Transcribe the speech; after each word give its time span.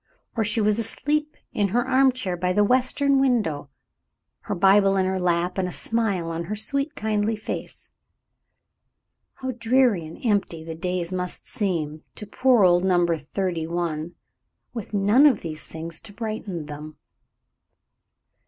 Or 0.35 0.43
she 0.43 0.61
was 0.61 0.79
asleep 0.79 1.37
in 1.53 1.67
her 1.67 1.87
armchair 1.87 2.35
by 2.35 2.53
the 2.53 2.63
western 2.63 3.19
window, 3.19 3.69
her 4.39 4.55
Bible 4.55 4.97
in 4.97 5.05
her 5.05 5.19
lap 5.19 5.59
and 5.59 5.67
a 5.67 5.71
smile 5.71 6.31
on 6.31 6.45
her 6.45 6.55
sweet, 6.55 6.95
kindly 6.95 7.35
face. 7.35 7.91
How 9.35 9.51
dreary 9.51 10.03
and 10.07 10.17
empty 10.25 10.63
the 10.63 10.73
days 10.73 11.11
must 11.13 11.47
seem 11.47 12.01
to 12.15 12.25
poor 12.25 12.65
old 12.65 12.83
Number 12.83 13.15
Thirty 13.15 13.67
one, 13.67 14.15
with 14.73 14.91
none 14.91 15.27
of 15.27 15.41
these 15.41 15.67
things 15.67 16.01
to 16.01 16.13
brighten 16.13 16.65
them. 16.65 16.97